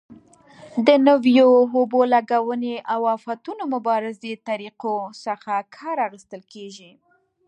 د 0.87 0.89
نویو 1.07 1.49
اوبه 1.75 2.01
لګونې 2.13 2.75
او 2.93 3.01
آفتونو 3.15 3.63
مبارزې 3.75 4.33
طریقو 4.47 4.95
څخه 5.25 5.53
کار 5.75 5.97
اخیستل 6.07 6.41
کېږي. 6.53 6.91